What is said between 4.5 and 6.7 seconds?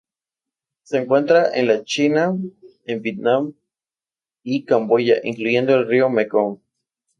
Camboya, incluyendo el río Mekong.